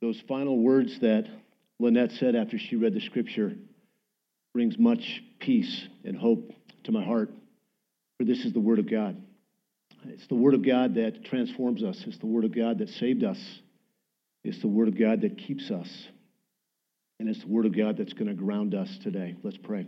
[0.00, 1.26] those final words that
[1.78, 3.54] Lynette said after she read the scripture
[4.52, 6.52] brings much peace and hope
[6.84, 7.30] to my heart,
[8.18, 9.20] for this is the Word of God.
[10.08, 13.22] It's the Word of God that transforms us, it's the Word of God that saved
[13.22, 13.38] us,
[14.42, 15.88] it's the Word of God that keeps us,
[17.18, 19.36] and it's the Word of God that's going to ground us today.
[19.42, 19.86] Let's pray.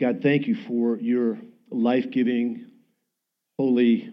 [0.00, 1.38] God, thank you for your
[1.70, 2.66] life giving,
[3.58, 4.12] holy,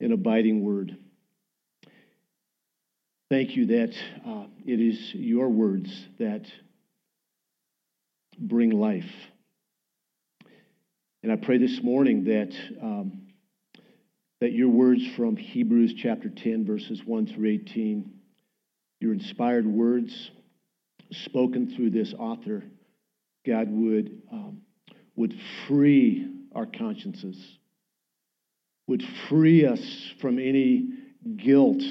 [0.00, 0.96] and abiding Word.
[3.30, 3.94] Thank you that
[4.26, 6.46] uh, it is your words that
[8.36, 9.08] bring life.
[11.22, 13.28] And I pray this morning that, um,
[14.40, 18.12] that your words from Hebrews chapter 10, verses 1 through 18,
[18.98, 20.32] your inspired words
[21.12, 22.64] spoken through this author,
[23.46, 24.62] God would, um,
[25.14, 27.36] would free our consciences,
[28.88, 29.80] would free us
[30.20, 30.88] from any
[31.36, 31.84] guilt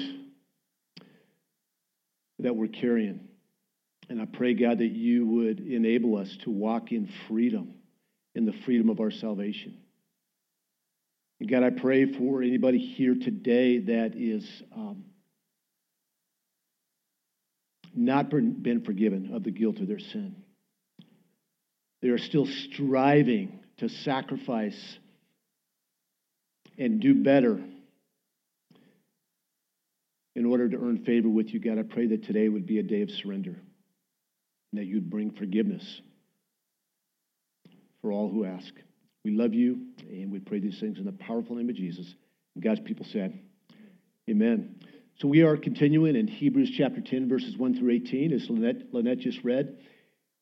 [2.42, 3.20] that we're carrying.
[4.08, 7.74] And I pray, God, that you would enable us to walk in freedom,
[8.34, 9.78] in the freedom of our salvation.
[11.38, 14.44] And God, I pray for anybody here today that is
[14.76, 15.04] um,
[17.94, 20.36] not been forgiven of the guilt of their sin.
[22.02, 24.98] They are still striving to sacrifice
[26.78, 27.60] and do better
[30.40, 32.82] in order to earn favor with you, God, I pray that today would be a
[32.82, 33.50] day of surrender
[34.72, 36.00] and that you'd bring forgiveness
[38.00, 38.72] for all who ask.
[39.22, 42.14] We love you, and we pray these things in the powerful name of Jesus.
[42.54, 43.38] And God's people said,
[44.30, 44.76] Amen.
[45.18, 49.18] So we are continuing in Hebrews chapter 10, verses 1 through 18, as Lynette, Lynette
[49.18, 49.76] just read.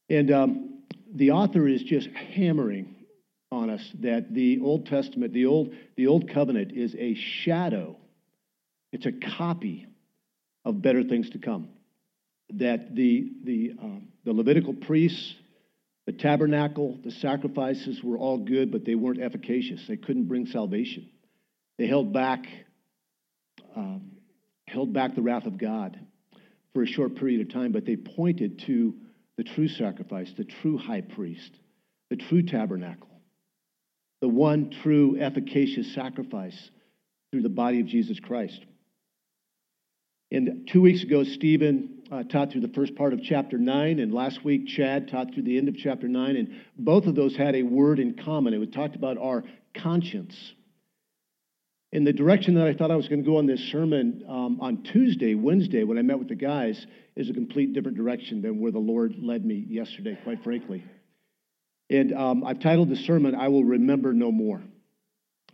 [0.09, 0.83] And um,
[1.13, 2.95] the author is just hammering
[3.51, 7.97] on us that the Old Testament, the Old, the Old Covenant, is a shadow
[8.93, 9.87] it's a copy
[10.65, 11.69] of better things to come.
[12.55, 15.35] That the, the, uh, the Levitical priests,
[16.07, 19.87] the tabernacle, the sacrifices were all good, but they weren't efficacious.
[19.87, 21.11] They couldn't bring salvation.
[21.79, 22.47] They held back,
[23.77, 24.13] um,
[24.67, 25.99] held back the wrath of God
[26.75, 28.95] for a short period of time, but they pointed to
[29.37, 31.51] the true sacrifice, the true high priest,
[32.11, 33.09] the true tabernacle,
[34.21, 36.71] the one true efficacious sacrifice
[37.31, 38.65] through the body of Jesus Christ.
[40.31, 44.13] And two weeks ago, Stephen uh, taught through the first part of chapter 9, and
[44.13, 47.55] last week, Chad taught through the end of chapter 9, and both of those had
[47.55, 48.53] a word in common.
[48.53, 49.45] It was talked about our
[49.75, 50.35] conscience.
[51.93, 54.61] In the direction that I thought I was going to go on this sermon um,
[54.61, 58.61] on Tuesday, Wednesday, when I met with the guys, is a complete different direction than
[58.61, 60.85] where the Lord led me yesterday, quite frankly.
[61.89, 64.63] And um, I've titled the sermon, I Will Remember No More.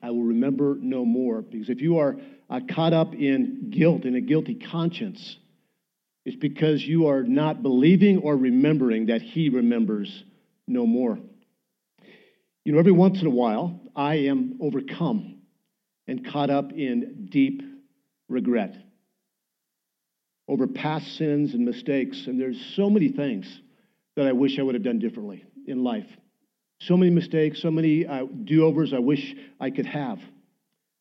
[0.05, 1.41] I will remember no more.
[1.41, 2.17] Because if you are
[2.51, 5.39] uh, caught up in guilt, in a guilty conscience,
[6.27, 10.25] it's because you are not believing or remembering that He remembers
[10.69, 11.19] no more.
[12.65, 15.41] You know, every once in a while, I am overcome
[16.07, 17.63] and caught up in deep
[18.29, 18.77] regret
[20.49, 22.27] over past sins and mistakes.
[22.27, 23.47] And there's so many things
[24.17, 26.09] that I wish I would have done differently in life.
[26.81, 30.19] So many mistakes, so many uh, do overs I wish I could have.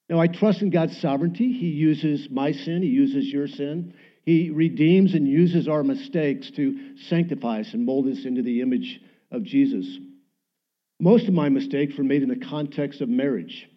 [0.09, 1.51] Now, I trust in God's sovereignty.
[1.51, 3.93] He uses my sin, He uses your sin.
[4.25, 9.01] He redeems and uses our mistakes to sanctify us and mold us into the image
[9.31, 9.85] of Jesus.
[10.99, 13.67] Most of my mistakes were made in the context of marriage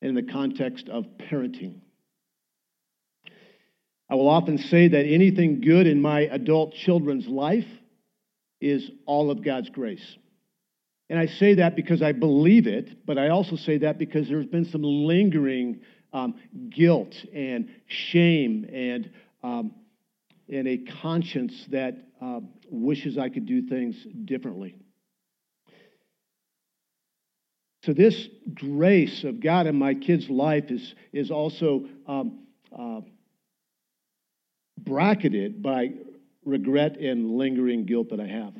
[0.00, 1.80] and in the context of parenting.
[4.08, 7.66] I will often say that anything good in my adult children's life
[8.60, 10.16] is all of God's grace.
[11.10, 14.46] And I say that because I believe it, but I also say that because there's
[14.46, 15.80] been some lingering
[16.12, 16.34] um,
[16.70, 19.10] guilt and shame and,
[19.42, 19.74] um,
[20.48, 24.76] and a conscience that uh, wishes I could do things differently.
[27.84, 32.46] So, this grace of God in my kid's life is, is also um,
[32.76, 33.00] uh,
[34.78, 35.90] bracketed by
[36.46, 38.54] regret and lingering guilt that I have.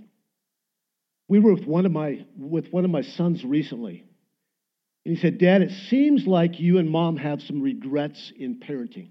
[1.28, 4.04] We were with one of my with one of my sons recently.
[5.04, 9.08] And he said, Dad, it seems like you and mom have some regrets in parenting.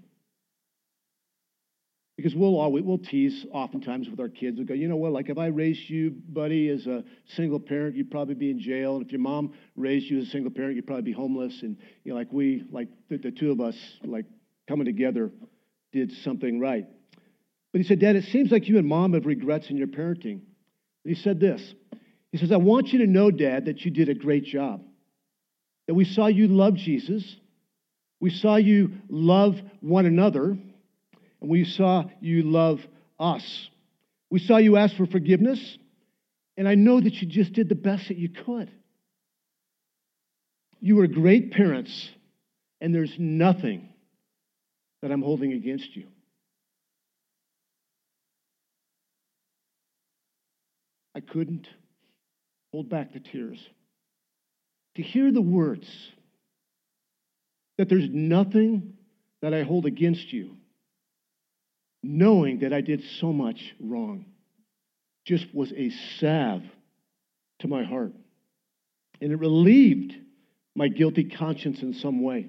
[2.16, 4.56] Because we'll always we'll tease oftentimes with our kids.
[4.56, 7.02] We'll go, you know what, like if I raised you, buddy, as a
[7.34, 8.96] single parent, you'd probably be in jail.
[8.96, 11.62] And if your mom raised you as a single parent, you'd probably be homeless.
[11.62, 14.26] And you know, like we, like the, the two of us, like
[14.68, 15.30] coming together,
[15.92, 16.86] did something right.
[17.72, 20.40] But he said, Dad, it seems like you and mom have regrets in your parenting.
[20.40, 20.42] And
[21.04, 21.74] he said this.
[22.34, 24.82] He says, I want you to know, Dad, that you did a great job.
[25.86, 27.24] That we saw you love Jesus.
[28.18, 30.46] We saw you love one another.
[30.46, 30.60] And
[31.40, 32.80] we saw you love
[33.20, 33.68] us.
[34.30, 35.78] We saw you ask for forgiveness.
[36.56, 38.68] And I know that you just did the best that you could.
[40.80, 42.10] You were great parents,
[42.80, 43.90] and there's nothing
[45.02, 46.08] that I'm holding against you.
[51.14, 51.68] I couldn't
[52.74, 53.64] hold back the tears.
[54.96, 55.86] To hear the words
[57.78, 58.94] that there's nothing
[59.42, 60.56] that I hold against you,
[62.02, 64.24] knowing that I did so much wrong,
[65.24, 66.64] just was a salve
[67.60, 68.12] to my heart.
[69.20, 70.12] And it relieved
[70.74, 72.48] my guilty conscience in some way.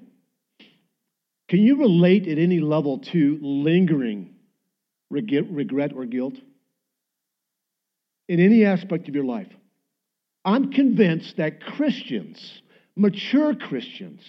[1.48, 4.34] Can you relate at any level to lingering
[5.08, 6.34] regret or guilt?
[8.28, 9.52] In any aspect of your life.
[10.46, 12.62] I'm convinced that Christians,
[12.94, 14.22] mature Christians,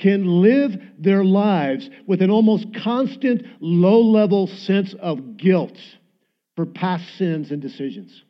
[0.00, 5.78] can live their lives with an almost constant low level sense of guilt
[6.56, 8.24] for past sins and decisions.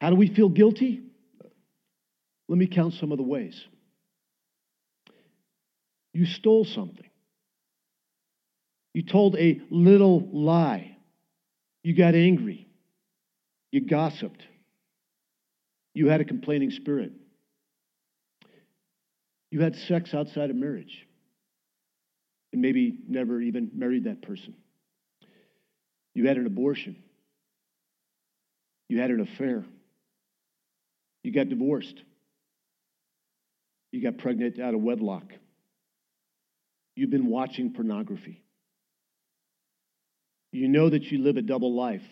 [0.00, 1.00] How do we feel guilty?
[2.48, 3.64] Let me count some of the ways.
[6.12, 7.08] You stole something.
[8.92, 10.96] You told a little lie.
[11.84, 12.66] You got angry.
[13.72, 14.42] You gossiped.
[15.94, 17.12] You had a complaining spirit.
[19.50, 21.06] You had sex outside of marriage
[22.52, 24.54] and maybe never even married that person.
[26.14, 26.96] You had an abortion.
[28.88, 29.64] You had an affair.
[31.22, 32.02] You got divorced.
[33.90, 35.32] You got pregnant out of wedlock.
[36.94, 38.42] You've been watching pornography.
[40.50, 42.02] You know that you live a double life.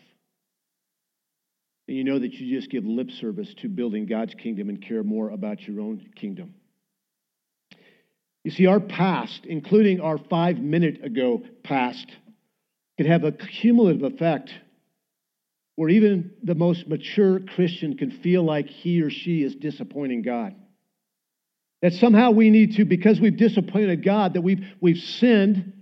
[1.91, 5.03] And you know that you just give lip service to building God's kingdom and care
[5.03, 6.55] more about your own kingdom.
[8.45, 12.07] You see, our past, including our five minute ago past,
[12.97, 14.55] can have a cumulative effect
[15.75, 20.55] where even the most mature Christian can feel like he or she is disappointing God.
[21.83, 25.73] That somehow we need to, because we've disappointed God, that we've, we've sinned,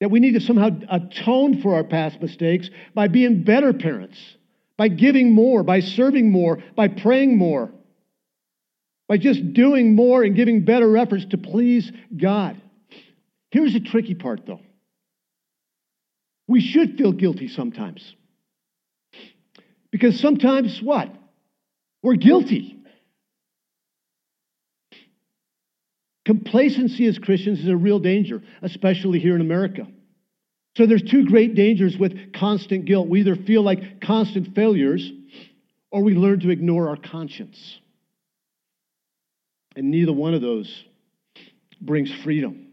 [0.00, 4.18] that we need to somehow atone for our past mistakes by being better parents,
[4.82, 7.70] by giving more, by serving more, by praying more,
[9.06, 12.60] by just doing more and giving better efforts to please God.
[13.52, 14.58] Here's the tricky part, though.
[16.48, 18.16] We should feel guilty sometimes.
[19.92, 21.14] Because sometimes what?
[22.02, 22.82] We're guilty.
[26.24, 29.86] Complacency as Christians is a real danger, especially here in America.
[30.76, 33.08] So there's two great dangers with constant guilt.
[33.08, 35.10] We either feel like constant failures
[35.90, 37.78] or we learn to ignore our conscience.
[39.76, 40.84] And neither one of those
[41.80, 42.68] brings freedom.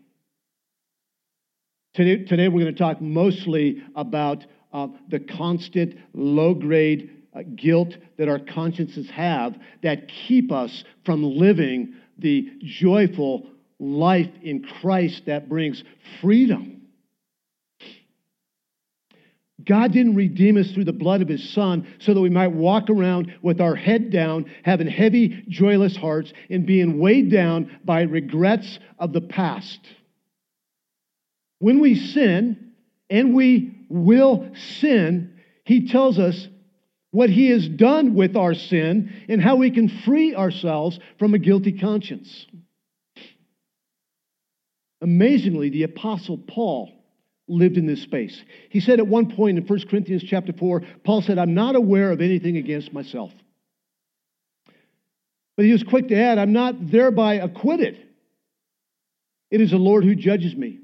[1.93, 7.97] Today, today we're going to talk mostly about uh, the constant low grade uh, guilt
[8.17, 13.47] that our consciences have that keep us from living the joyful
[13.79, 15.83] life in Christ that brings
[16.21, 16.78] freedom.
[19.65, 22.89] God didn't redeem us through the blood of his son so that we might walk
[22.89, 28.79] around with our head down, having heavy, joyless hearts, and being weighed down by regrets
[28.97, 29.79] of the past.
[31.59, 32.73] When we sin,
[33.09, 36.47] and we will sin, he tells us
[37.11, 41.39] what he has done with our sin and how we can free ourselves from a
[41.39, 42.45] guilty conscience.
[45.01, 46.91] Amazingly, the apostle Paul
[47.49, 48.41] lived in this space.
[48.69, 52.11] He said at one point in 1 Corinthians chapter 4, Paul said, I'm not aware
[52.11, 53.31] of anything against myself.
[55.57, 57.97] But he was quick to add, I'm not thereby acquitted.
[59.51, 60.79] It is the Lord who judges me.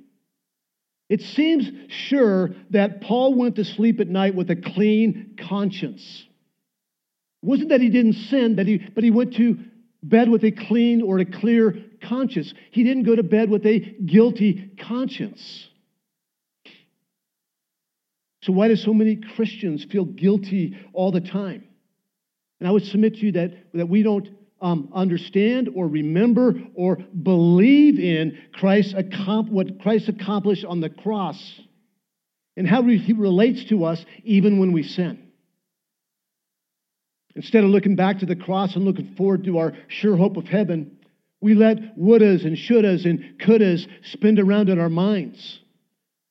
[1.07, 6.25] It seems sure that Paul went to sleep at night with a clean conscience.
[7.43, 9.59] It wasn't that he didn't sin, that he, but he went to
[10.01, 12.53] bed with a clean or a clear conscience.
[12.71, 15.69] He didn't go to bed with a guilty conscience.
[18.45, 21.63] So, why do so many Christians feel guilty all the time?
[22.59, 24.29] And I would submit to you that, that we don't
[24.61, 28.93] um, understand or remember or believe in Christ,
[29.49, 31.59] what Christ accomplished on the cross
[32.55, 35.31] and how he relates to us even when we sin.
[37.35, 40.45] Instead of looking back to the cross and looking forward to our sure hope of
[40.45, 40.97] heaven,
[41.41, 45.61] we let wouldas and shouldas and couldas spin around in our minds.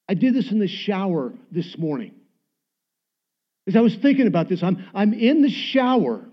[0.08, 2.14] I did this in the shower this morning.
[3.66, 6.28] As I was thinking about this, I'm, I'm in the shower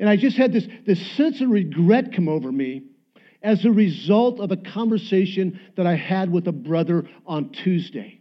[0.00, 2.82] and I just had this, this sense of regret come over me.
[3.42, 8.20] as a result of a conversation that I had with a brother on Tuesday,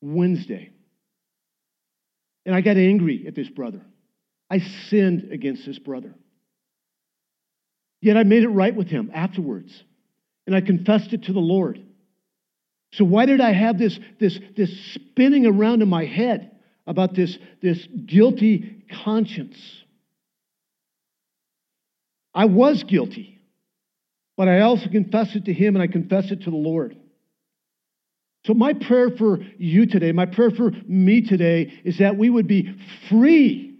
[0.00, 0.70] Wednesday.
[2.44, 3.82] And I got angry at this brother.
[4.50, 6.14] I sinned against this brother.
[8.00, 9.84] Yet I made it right with him afterwards.
[10.46, 11.80] And I confessed it to the Lord.
[12.92, 16.50] So why did I have this, this, this spinning around in my head
[16.86, 19.56] about this, this guilty conscience?
[22.34, 23.38] I was guilty,
[24.36, 26.96] but I also confessed it to him and I confessed it to the Lord.
[28.46, 32.46] So, my prayer for you today, my prayer for me today, is that we would
[32.46, 32.74] be
[33.08, 33.78] free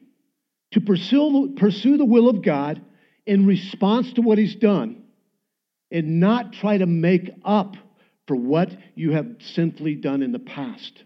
[0.73, 2.83] to pursue, pursue the will of God
[3.27, 5.03] in response to what He's done
[5.91, 7.75] and not try to make up
[8.31, 11.03] for what you have sinfully done in the past.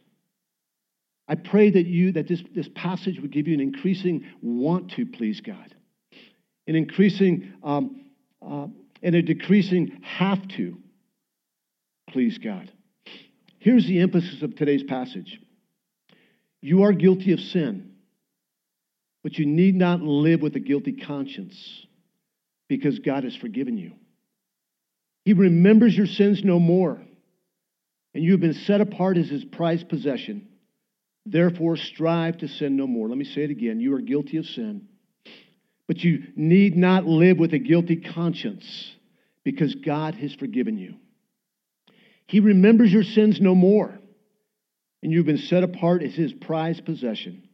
[1.26, 5.06] I pray that you that this, this passage would give you an increasing want to
[5.06, 5.74] please God,
[6.66, 8.10] an increasing um,
[8.46, 8.66] uh,
[9.02, 10.76] and a decreasing have to
[12.10, 12.70] please God.
[13.58, 15.40] Here's the emphasis of today's passage
[16.60, 17.92] You are guilty of sin,
[19.22, 21.86] but you need not live with a guilty conscience
[22.68, 23.92] because God has forgiven you.
[25.24, 27.00] He remembers your sins no more,
[28.14, 30.49] and you have been set apart as his prized possession.
[31.26, 33.09] Therefore, strive to sin no more.
[33.09, 33.80] Let me say it again.
[33.80, 34.87] You are guilty of sin,
[35.88, 38.94] but you need not live with a guilty conscience
[39.42, 40.94] because God has forgiven you.
[42.26, 43.99] He remembers your sins no more,
[45.02, 47.49] and you've been set apart as his prized possession.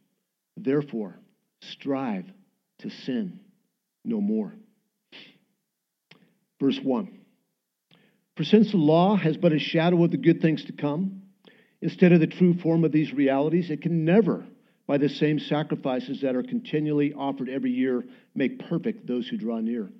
[0.57, 1.19] Therefore,
[1.61, 2.27] strive
[2.81, 3.41] to sin
[4.05, 4.55] no more.
[6.61, 7.20] Verse 1
[8.41, 11.25] For since the law has but a shadow of the good things to come,
[11.83, 14.47] instead of the true form of these realities, it can never,
[14.87, 18.03] by the same sacrifices that are continually offered every year,
[18.35, 19.91] make perfect those who draw near.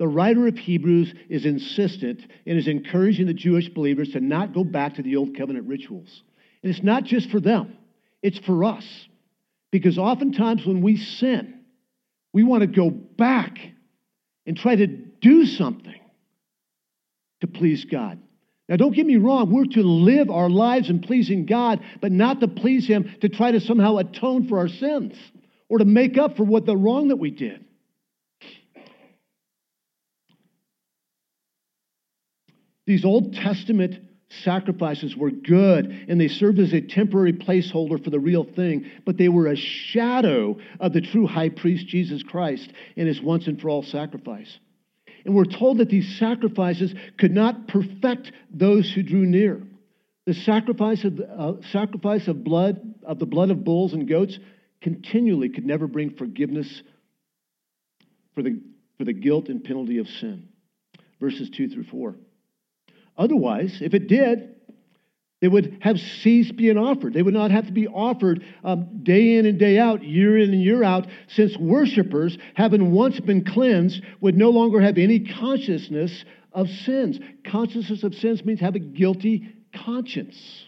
[0.00, 4.64] The writer of Hebrews is insistent and is encouraging the Jewish believers to not go
[4.64, 6.24] back to the old covenant rituals.
[6.64, 7.76] And it's not just for them,
[8.20, 9.06] it's for us.
[9.70, 11.60] Because oftentimes when we sin,
[12.32, 13.58] we want to go back
[14.44, 16.00] and try to do something
[17.44, 18.20] to please God.
[18.68, 22.40] Now, don't get me wrong, we're to live our lives in pleasing God, but not
[22.40, 25.14] to please Him to try to somehow atone for our sins
[25.68, 27.64] or to make up for what the wrong that we did.
[32.86, 34.00] These Old Testament
[34.42, 39.16] sacrifices were good and they served as a temporary placeholder for the real thing, but
[39.16, 43.60] they were a shadow of the true high priest, Jesus Christ, and his once and
[43.60, 44.58] for all sacrifice.
[45.24, 49.62] And we're told that these sacrifices could not perfect those who drew near.
[50.26, 54.38] The sacrifice of, uh, sacrifice of blood, of the blood of bulls and goats,
[54.80, 56.82] continually could never bring forgiveness
[58.34, 58.60] for the,
[58.98, 60.48] for the guilt and penalty of sin.
[61.20, 62.16] Verses 2 through 4.
[63.16, 64.53] Otherwise, if it did,
[65.44, 67.12] they would have ceased being offered.
[67.12, 70.54] They would not have to be offered um, day in and day out, year in
[70.54, 76.24] and year out, since worshipers, having once been cleansed, would no longer have any consciousness
[76.54, 77.18] of sins.
[77.46, 80.64] Consciousness of sins means have a guilty conscience.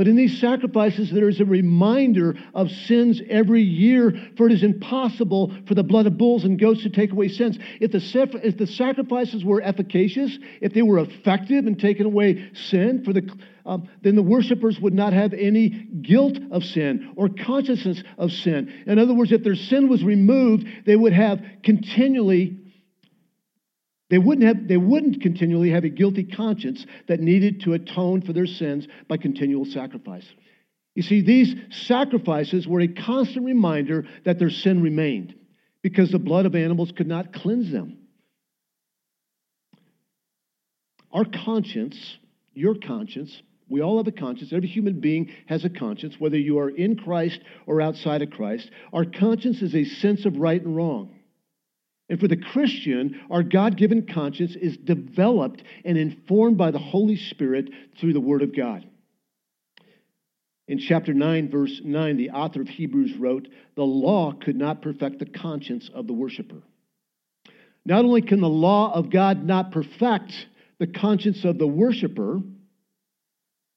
[0.00, 4.62] But in these sacrifices, there is a reminder of sins every year, for it is
[4.62, 7.58] impossible for the blood of bulls and goats to take away sins.
[7.82, 13.04] If the, if the sacrifices were efficacious, if they were effective in taking away sin,
[13.04, 13.30] for the,
[13.66, 18.72] um, then the worshippers would not have any guilt of sin or consciousness of sin.
[18.86, 22.56] In other words, if their sin was removed, they would have continually
[24.10, 28.32] they wouldn't, have, they wouldn't continually have a guilty conscience that needed to atone for
[28.32, 30.26] their sins by continual sacrifice.
[30.94, 35.34] You see, these sacrifices were a constant reminder that their sin remained
[35.82, 37.98] because the blood of animals could not cleanse them.
[41.12, 42.18] Our conscience,
[42.52, 44.52] your conscience, we all have a conscience.
[44.52, 48.68] Every human being has a conscience, whether you are in Christ or outside of Christ.
[48.92, 51.14] Our conscience is a sense of right and wrong.
[52.10, 57.14] And for the Christian, our God given conscience is developed and informed by the Holy
[57.14, 58.84] Spirit through the Word of God.
[60.66, 65.20] In chapter 9, verse 9, the author of Hebrews wrote, The law could not perfect
[65.20, 66.62] the conscience of the worshiper.
[67.86, 70.32] Not only can the law of God not perfect
[70.80, 72.40] the conscience of the worshiper,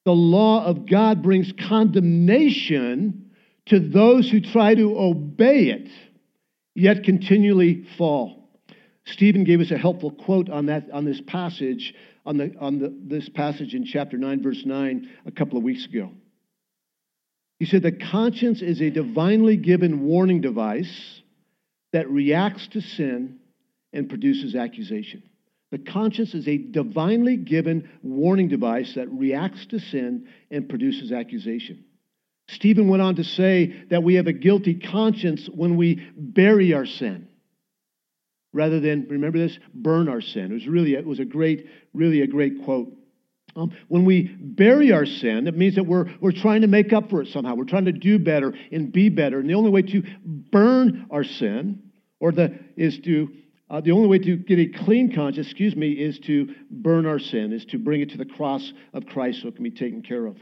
[0.05, 3.31] the law of God brings condemnation
[3.67, 5.89] to those who try to obey it
[6.75, 8.49] yet continually fall.
[9.05, 11.93] Stephen gave us a helpful quote on that on this passage
[12.25, 15.85] on the on the, this passage in chapter 9 verse 9 a couple of weeks
[15.85, 16.09] ago.
[17.59, 21.21] He said the conscience is a divinely given warning device
[21.91, 23.39] that reacts to sin
[23.91, 25.23] and produces accusation.
[25.71, 31.83] The conscience is a divinely given warning device that reacts to sin and produces accusation.
[32.49, 36.85] Stephen went on to say that we have a guilty conscience when we bury our
[36.85, 37.27] sin
[38.53, 40.51] rather than, remember this, burn our sin.
[40.51, 42.93] It was really, it was a great, really a great quote.
[43.55, 47.09] Um, when we bury our sin, it means that we're, we're trying to make up
[47.09, 47.55] for it somehow.
[47.55, 49.39] We're trying to do better and be better.
[49.39, 53.29] And the only way to burn our sin, or the, is to,
[53.69, 57.19] uh, the only way to get a clean conscience, excuse me, is to burn our
[57.19, 60.01] sin, is to bring it to the cross of Christ so it can be taken
[60.01, 60.37] care of.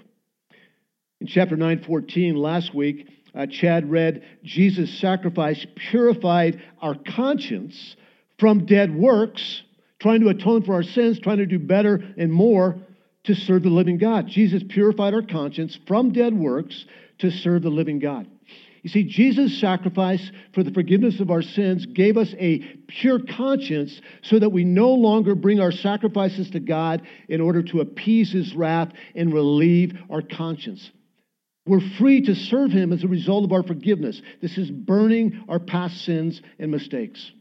[1.21, 7.95] In chapter 9:14 last week, uh, Chad read, Jesus' sacrifice purified our conscience
[8.39, 9.61] from dead works,
[9.99, 12.79] trying to atone for our sins, trying to do better and more
[13.25, 14.29] to serve the living God.
[14.29, 16.85] Jesus purified our conscience from dead works
[17.19, 18.25] to serve the living God.
[18.81, 24.01] You see, Jesus' sacrifice for the forgiveness of our sins gave us a pure conscience
[24.23, 28.55] so that we no longer bring our sacrifices to God in order to appease his
[28.55, 30.89] wrath and relieve our conscience.
[31.65, 34.21] We're free to serve him as a result of our forgiveness.
[34.41, 37.31] This is burning our past sins and mistakes.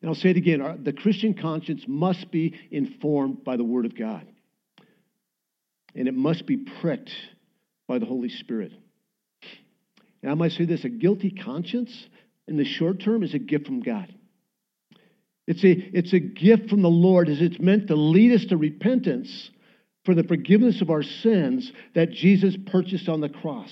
[0.00, 3.86] And I'll say it again our, the Christian conscience must be informed by the Word
[3.86, 4.26] of God,
[5.94, 7.10] and it must be pricked
[7.88, 8.72] by the Holy Spirit.
[10.22, 12.06] And I might say this a guilty conscience
[12.46, 14.12] in the short term is a gift from God.
[15.46, 18.56] It's a, it's a gift from the Lord as it's meant to lead us to
[18.56, 19.50] repentance
[20.04, 23.70] for the forgiveness of our sins that Jesus purchased on the cross.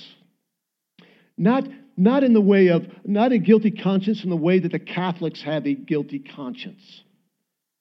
[1.36, 1.64] Not,
[1.96, 5.42] not in the way of, not a guilty conscience in the way that the Catholics
[5.42, 7.02] have a guilty conscience.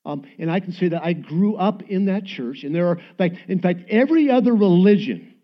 [0.05, 2.97] Um, and I can say that I grew up in that church, and there are,
[2.97, 5.35] in fact, in fact, every other religion,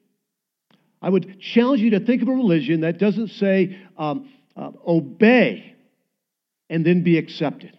[1.01, 5.75] I would challenge you to think of a religion that doesn't say um, uh, obey
[6.70, 7.77] and then be accepted.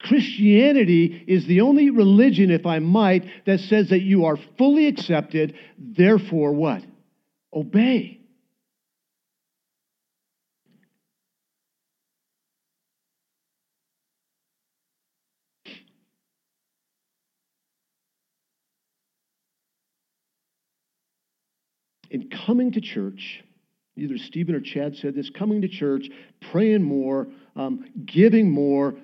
[0.00, 5.54] Christianity is the only religion, if I might, that says that you are fully accepted,
[5.78, 6.82] therefore what?
[7.52, 8.20] Obey.
[22.10, 23.44] In coming to church,
[23.96, 26.08] either Stephen or Chad said this coming to church,
[26.50, 28.94] praying more, um, giving more,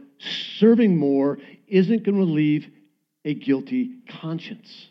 [0.59, 2.67] serving more isn't going to relieve
[3.25, 4.89] a guilty conscience.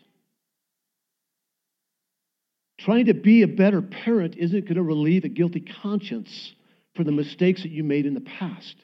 [2.78, 6.52] Trying to be a better parent isn't going to relieve a guilty conscience
[6.94, 8.76] for the mistakes that you made in the past.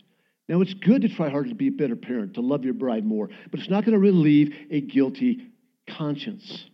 [0.48, 3.04] Now, it's good to try harder to be a better parent, to love your bride
[3.04, 5.48] more, but it's not going to relieve a guilty
[5.88, 6.66] conscience.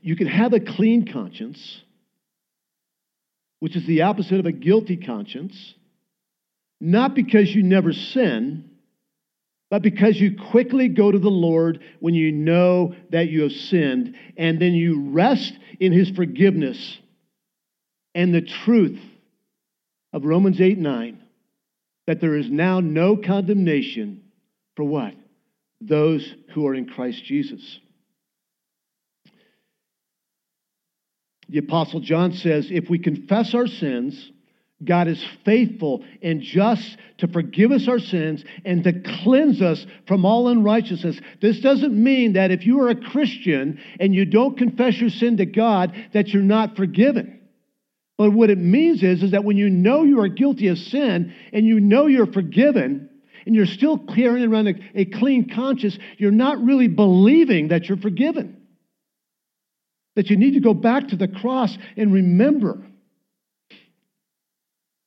[0.00, 1.82] You can have a clean conscience
[3.60, 5.74] which is the opposite of a guilty conscience,
[6.80, 8.70] not because you never sin,
[9.70, 14.14] but because you quickly go to the Lord when you know that you have sinned,
[14.36, 16.98] and then you rest in his forgiveness
[18.14, 19.00] and the truth
[20.12, 21.22] of Romans 8 9,
[22.06, 24.22] that there is now no condemnation
[24.76, 25.14] for what?
[25.80, 27.80] Those who are in Christ Jesus.
[31.48, 34.32] The Apostle John says, if we confess our sins,
[34.84, 40.24] God is faithful and just to forgive us our sins and to cleanse us from
[40.24, 41.18] all unrighteousness.
[41.40, 45.38] This doesn't mean that if you are a Christian and you don't confess your sin
[45.38, 47.40] to God, that you're not forgiven.
[48.18, 51.34] But what it means is, is that when you know you are guilty of sin
[51.52, 53.10] and you know you're forgiven,
[53.46, 57.96] and you're still carrying around a, a clean conscience, you're not really believing that you're
[57.96, 58.57] forgiven
[60.18, 62.84] that you need to go back to the cross and remember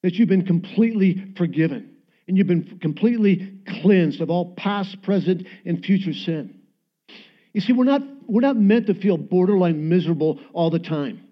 [0.04, 1.98] that you've been completely forgiven
[2.30, 6.62] and you've been completely cleansed of all past, present, and future sin.
[7.52, 11.28] You see, we're not, we're not meant to feel borderline miserable all the time.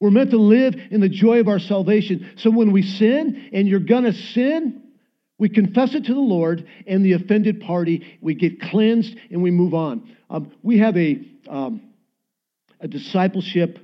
[0.00, 2.32] We're meant to live in the joy of our salvation.
[2.38, 4.82] So when we sin, and you're going to sin,
[5.38, 8.18] we confess it to the Lord and the offended party.
[8.20, 10.16] We get cleansed and we move on.
[10.28, 11.82] Um, we have a, um,
[12.80, 13.78] a discipleship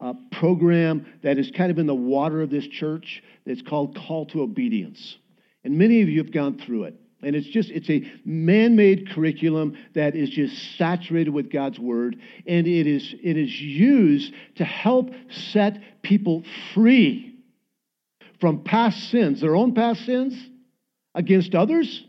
[0.00, 3.22] uh, program that is kind of in the water of this church.
[3.44, 5.18] It's called Call to Obedience.
[5.64, 6.94] And many of you have gone through it.
[7.20, 12.16] And it's just, it's a man made curriculum that is just saturated with God's word.
[12.46, 17.34] And it is, it is used to help set people free
[18.40, 20.34] from past sins, their own past sins
[21.14, 22.04] against others,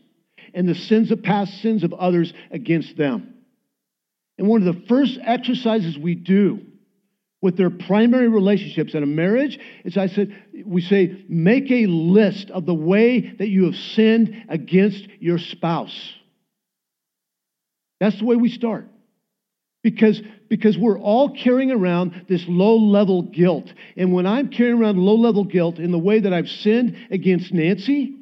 [0.53, 3.33] and the sins of past sins of others against them.
[4.39, 6.61] And one of the first exercises we do
[7.41, 10.33] with their primary relationships in a marriage is I said,
[10.65, 16.13] we say, make a list of the way that you have sinned against your spouse.
[17.99, 18.87] That's the way we start.
[19.83, 23.73] Because, because we're all carrying around this low level guilt.
[23.97, 27.53] And when I'm carrying around low level guilt in the way that I've sinned against
[27.53, 28.15] Nancy,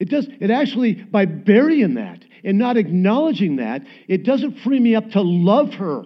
[0.00, 4.94] it does, it actually, by burying that and not acknowledging that, it doesn't free me
[4.94, 6.04] up to love her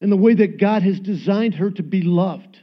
[0.00, 2.58] in the way that God has designed her to be loved.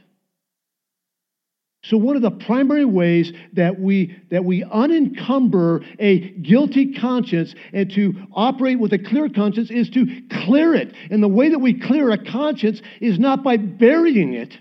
[1.82, 7.90] So, one of the primary ways that we, that we unencumber a guilty conscience and
[7.92, 10.06] to operate with a clear conscience is to
[10.44, 10.94] clear it.
[11.10, 14.58] And the way that we clear a conscience is not by burying it,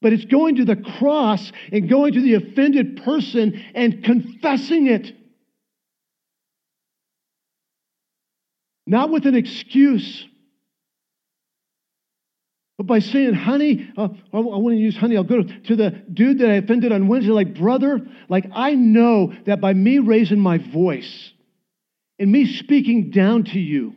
[0.00, 5.12] but it's going to the cross and going to the offended person and confessing it.
[8.86, 10.24] Not with an excuse
[12.78, 15.90] but by saying, honey, uh, I, I want to use honey, I'll go to the
[16.12, 20.38] dude that I offended on Wednesday, like, brother, like, I know that by me raising
[20.38, 21.32] my voice
[22.18, 23.94] and me speaking down to you,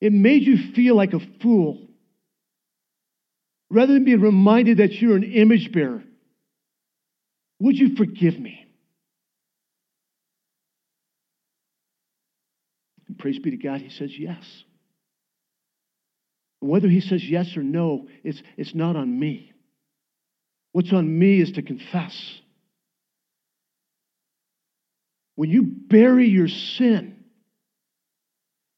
[0.00, 1.86] it made you feel like a fool.
[3.70, 6.02] Rather than being reminded that you're an image bearer,
[7.60, 8.65] would you forgive me?
[13.16, 14.44] And praise be to God, he says yes.
[16.60, 19.52] Whether he says yes or no, it's, it's not on me.
[20.72, 22.14] What's on me is to confess.
[25.34, 27.24] When you bury your sin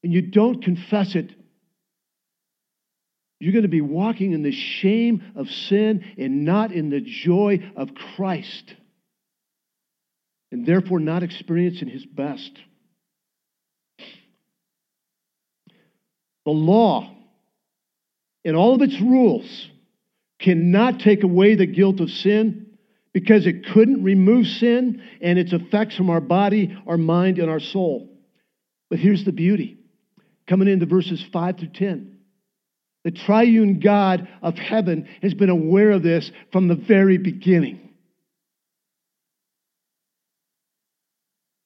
[0.03, 1.31] and you don't confess it,
[3.41, 7.59] you're going to be walking in the shame of sin and not in the joy
[7.75, 8.73] of Christ,
[10.49, 12.57] and therefore not experiencing his best.
[16.49, 17.15] The law
[18.43, 19.69] and all of its rules
[20.41, 22.75] cannot take away the guilt of sin
[23.13, 27.59] because it couldn't remove sin and its effects from our body, our mind, and our
[27.59, 28.09] soul.
[28.89, 29.77] But here's the beauty
[30.47, 32.17] coming into verses 5 through 10.
[33.03, 37.91] The triune God of heaven has been aware of this from the very beginning.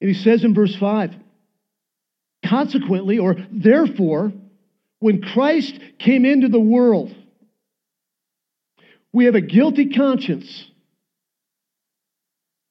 [0.01, 1.15] And he says in verse 5
[2.45, 4.33] Consequently, or therefore,
[5.03, 7.13] when Christ came into the world,
[9.11, 10.65] we have a guilty conscience.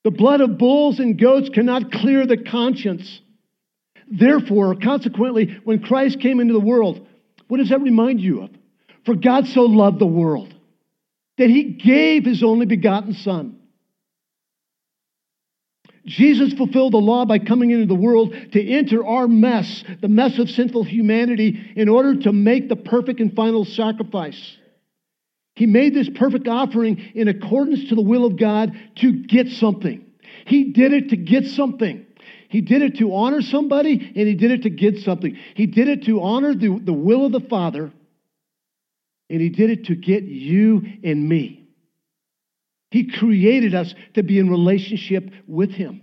[0.04, 3.20] The blood of bulls and goats cannot clear the conscience.
[4.10, 7.06] Therefore, consequently, when Christ came into the world,
[7.48, 8.50] what does that remind you of?
[9.04, 10.54] For God so loved the world
[11.36, 13.58] that he gave his only begotten Son
[16.04, 20.38] Jesus fulfilled the law by coming into the world to enter our mess, the mess
[20.38, 24.56] of sinful humanity, in order to make the perfect and final sacrifice.
[25.54, 30.04] He made this perfect offering in accordance to the will of God to get something.
[30.46, 32.06] He did it to get something.
[32.48, 35.38] He did it to honor somebody, and he did it to get something.
[35.54, 37.92] He did it to honor the, the will of the Father,
[39.30, 41.61] and he did it to get you and me.
[42.92, 46.02] He created us to be in relationship with Him.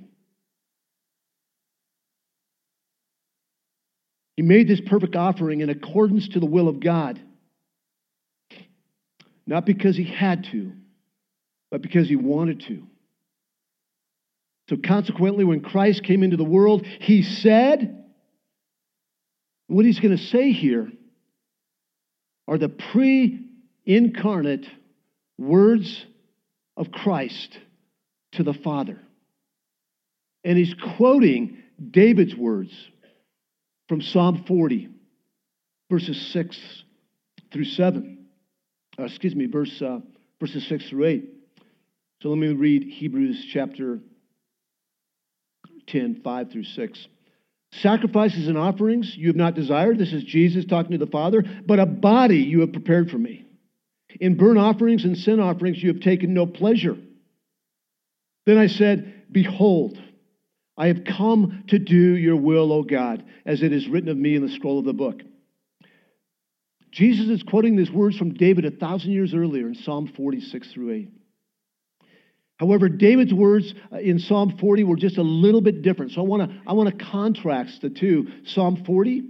[4.36, 7.22] He made this perfect offering in accordance to the will of God.
[9.46, 10.74] Not because He had to,
[11.70, 12.82] but because He wanted to.
[14.70, 18.04] So, consequently, when Christ came into the world, He said,
[19.68, 20.92] what He's going to say here
[22.48, 23.46] are the pre
[23.86, 24.66] incarnate
[25.38, 26.08] words
[26.80, 27.60] of Christ
[28.32, 28.98] to the Father.
[30.44, 31.58] And he's quoting
[31.92, 32.72] David's words
[33.90, 34.90] from Psalm 40,
[35.92, 36.58] verses 6
[37.52, 38.26] through 7.
[38.98, 40.00] Uh, excuse me, verse, uh,
[40.40, 41.30] verses 6 through 8.
[42.22, 44.00] So let me read Hebrews chapter
[45.88, 47.08] 10, 5 through 6.
[47.72, 50.00] Sacrifices and offerings you have not desired.
[50.00, 53.46] This is Jesus talking to the Father, but a body you have prepared for me.
[54.20, 56.98] In burnt offerings and sin offerings you have taken no pleasure.
[58.46, 59.98] Then I said, Behold,
[60.78, 64.36] I have come to do your will, O God, as it is written of me
[64.36, 65.22] in the scroll of the book.
[66.92, 70.94] Jesus is quoting these words from David a thousand years earlier in Psalm 46 through
[70.94, 71.10] 8.
[72.58, 76.12] However, David's words uh, in Psalm 40 were just a little bit different.
[76.12, 78.28] So I want to I want to contrast the two.
[78.46, 79.24] Psalm 40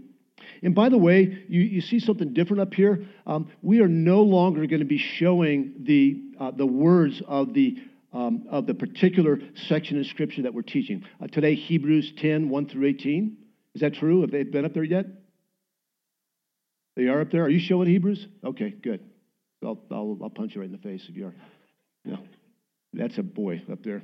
[0.62, 3.06] and by the way, you, you see something different up here.
[3.26, 7.78] Um, we are no longer going to be showing the, uh, the words of the,
[8.14, 11.06] um, of the particular section of Scripture that we're teaching.
[11.22, 13.38] Uh, today, Hebrews 10, 1 through 18.
[13.76, 14.22] Is that true?
[14.22, 15.06] Have they been up there yet?
[16.96, 17.44] They are up there.
[17.44, 18.28] Are you showing Hebrews?
[18.44, 19.02] Okay, good.
[19.64, 21.36] I'll, I'll, I'll punch you right in the face if you are.
[22.04, 22.18] No,
[22.94, 24.04] that's a boy up there.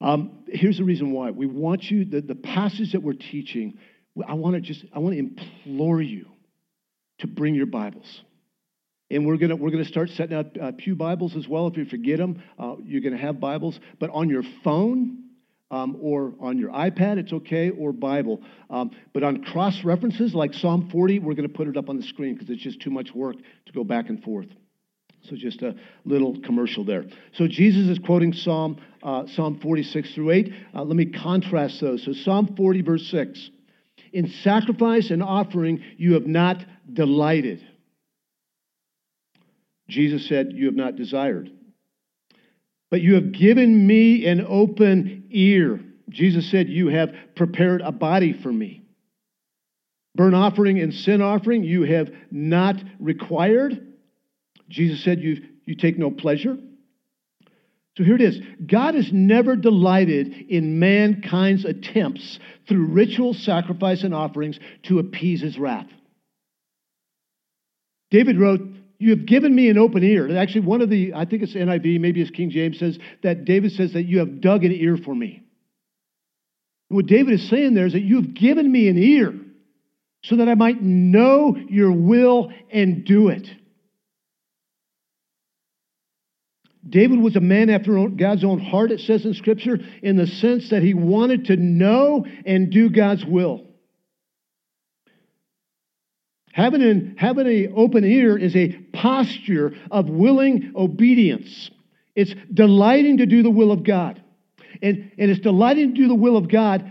[0.00, 1.30] Um, here's the reason why.
[1.30, 3.78] We want you, the, the passage that we're teaching,
[4.26, 6.26] I want to just, I want to implore you
[7.18, 8.22] to bring your Bibles.
[9.10, 11.66] And we're going to we're gonna start setting up uh, Pew Bibles as well.
[11.66, 13.80] If you forget them, uh, you're going to have Bibles.
[13.98, 15.24] But on your phone
[15.70, 18.42] um, or on your iPad, it's okay, or Bible.
[18.70, 21.96] Um, but on cross references like Psalm 40, we're going to put it up on
[21.96, 24.48] the screen because it's just too much work to go back and forth.
[25.22, 27.04] So just a little commercial there.
[27.34, 30.52] So Jesus is quoting Psalm, uh, Psalm 46 through 8.
[30.74, 32.04] Uh, let me contrast those.
[32.04, 33.50] So Psalm 40, verse 6.
[34.12, 37.66] In sacrifice and offering you have not delighted.
[39.88, 41.50] Jesus said, You have not desired.
[42.90, 45.80] But you have given me an open ear.
[46.08, 48.84] Jesus said, You have prepared a body for me.
[50.14, 53.87] Burnt offering and sin offering you have not required.
[54.68, 56.56] Jesus said, You, you take no pleasure.
[57.96, 64.14] So here it is God is never delighted in mankind's attempts through ritual sacrifice and
[64.14, 65.88] offerings to appease his wrath.
[68.10, 68.60] David wrote,
[68.98, 70.36] You have given me an open ear.
[70.36, 73.72] Actually, one of the, I think it's NIV, maybe it's King James, says that David
[73.72, 75.42] says that you have dug an ear for me.
[76.88, 79.34] What David is saying there is that you have given me an ear
[80.22, 83.48] so that I might know your will and do it.
[86.88, 90.70] David was a man after God's own heart, it says in Scripture, in the sense
[90.70, 93.66] that he wanted to know and do God's will.
[96.52, 101.70] Having an, having an open ear is a posture of willing obedience.
[102.16, 104.22] It's delighting to do the will of God.
[104.82, 106.90] And, and it's delighting to do the will of God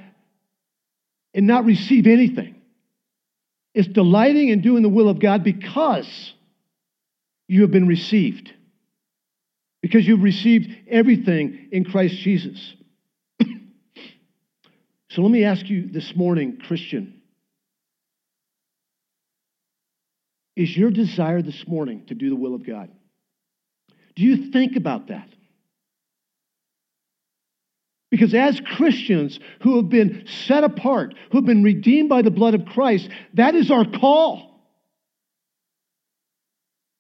[1.34, 2.56] and not receive anything.
[3.74, 6.34] It's delighting in doing the will of God because
[7.48, 8.54] you have been received
[9.88, 12.76] because you've received everything in Christ Jesus.
[15.10, 17.22] so let me ask you this morning, Christian
[20.58, 22.90] is your desire this morning to do the will of God?
[24.18, 25.30] Do you think about that?
[28.12, 32.56] Because as Christians who have been set apart, who have been redeemed by the blood
[32.56, 34.57] of Christ, that is our call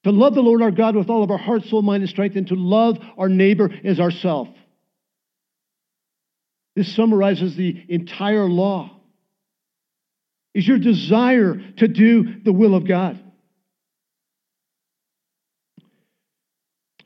[0.08, 2.38] to love the Lord our God with all of our heart, soul, mind, and strength,
[2.38, 4.48] and to love our neighbor as ourself.
[6.78, 8.90] This summarizes the entire law.
[10.54, 13.22] Is your desire to do the will of God?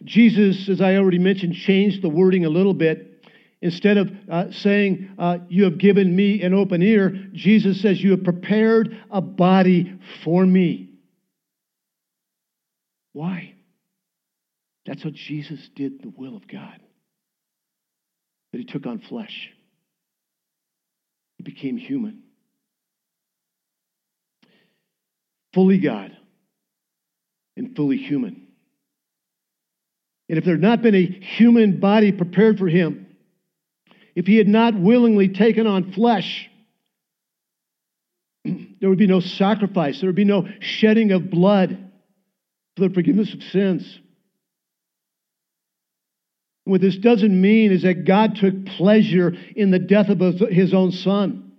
[0.03, 3.25] Jesus, as I already mentioned, changed the wording a little bit.
[3.63, 8.11] Instead of uh, saying, uh, You have given me an open ear, Jesus says, You
[8.11, 10.90] have prepared a body for me.
[13.13, 13.55] Why?
[14.85, 16.79] That's how Jesus did the will of God.
[18.51, 19.49] That he took on flesh.
[21.37, 22.23] He became human.
[25.53, 26.15] Fully God
[27.57, 28.47] and fully human.
[30.29, 33.07] And if there had not been a human body prepared for him,
[34.15, 36.49] if he had not willingly taken on flesh,
[38.45, 41.90] there would be no sacrifice, there would be no shedding of blood
[42.77, 43.99] for the forgiveness of sins.
[46.63, 50.91] What this doesn't mean is that God took pleasure in the death of his own
[50.91, 51.51] son,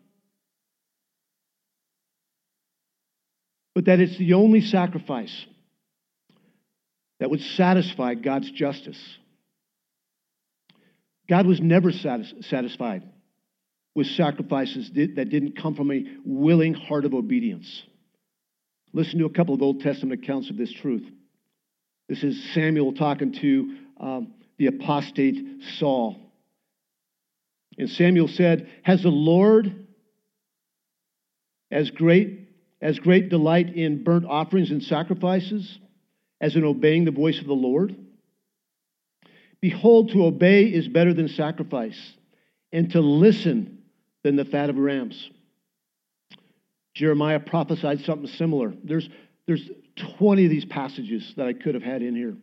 [3.75, 5.47] but that it's the only sacrifice
[7.19, 9.01] that would satisfy God's justice.
[11.29, 13.03] God was never satisfied
[13.95, 17.83] with sacrifices that didn't come from a willing heart of obedience.
[18.93, 21.09] Listen to a couple of Old Testament accounts of this truth.
[22.09, 26.17] This is Samuel talking to um, the apostate Saul.
[27.79, 29.87] And Samuel said, Has the Lord
[31.71, 32.41] as great
[32.83, 35.79] as great delight in burnt offerings and sacrifices
[36.41, 37.97] as in obeying the voice of the Lord?
[39.61, 41.99] Behold, to obey is better than sacrifice,
[42.73, 43.79] and to listen
[44.25, 45.31] than the fat of rams.
[46.95, 48.73] Jeremiah prophesied something similar.
[48.85, 49.09] There's,
[49.47, 49.69] there's
[50.19, 52.37] 20 of these passages that I could have had in here.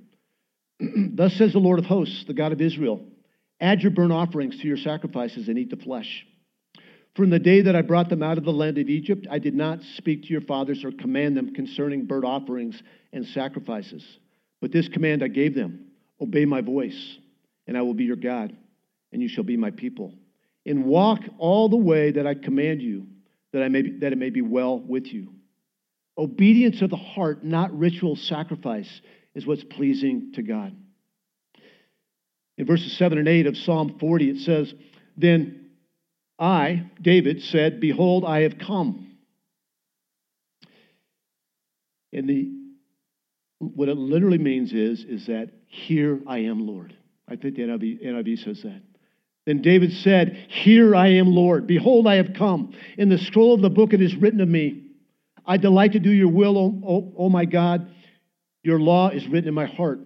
[1.13, 3.01] Thus says the Lord of hosts, the God of Israel
[3.61, 6.25] Add your burnt offerings to your sacrifices and eat the flesh.
[7.17, 9.53] In the day that I brought them out of the land of Egypt, I did
[9.53, 12.81] not speak to your fathers or command them concerning burnt offerings
[13.11, 14.05] and sacrifices.
[14.61, 15.87] But this command I gave them
[16.21, 17.17] Obey my voice,
[17.67, 18.55] and I will be your God,
[19.11, 20.13] and you shall be my people.
[20.65, 23.07] And walk all the way that I command you
[23.53, 25.33] that, I may be, that it may be well with you.
[26.17, 29.01] Obedience of the heart, not ritual sacrifice,
[29.35, 30.75] is what's pleasing to God.
[32.57, 34.73] In verses 7 and 8 of Psalm 40, it says,
[35.15, 35.69] Then
[36.37, 39.17] I, David, said, Behold, I have come.
[42.11, 42.59] And the
[43.59, 46.95] what it literally means is, is that here I am, Lord.
[47.27, 48.81] I think the NIV, NIV says that.
[49.49, 51.65] Then David said, Here I am, Lord.
[51.65, 52.71] Behold, I have come.
[52.99, 54.83] In the scroll of the book it is written of me.
[55.43, 57.89] I delight to do your will, O, o, o my God.
[58.61, 60.01] Your law is written in my heart.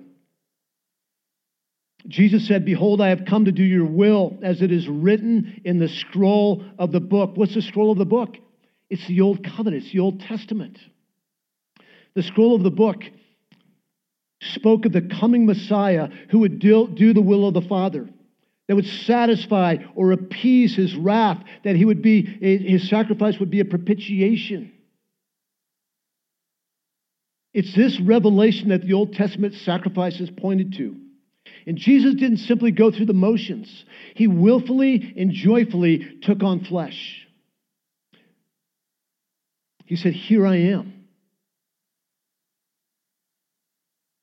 [2.08, 5.77] Jesus said, Behold, I have come to do your will, as it is written in
[5.77, 7.32] the scroll of the book.
[7.36, 8.38] What's the scroll of the book?
[8.89, 10.79] It's the Old Covenant, it's the Old Testament.
[12.15, 13.03] The scroll of the book
[14.39, 18.08] spoke of the coming Messiah who would do, do the will of the Father,
[18.67, 23.52] that would satisfy or appease his wrath, that he would be, eh, his sacrifice would
[23.52, 24.71] be a propitiation.
[27.54, 30.95] It's this revelation that the Old Testament sacrifices pointed to.
[31.67, 37.28] And Jesus didn't simply go through the motions, he willfully and joyfully took on flesh.
[39.86, 41.06] He said, Here I am.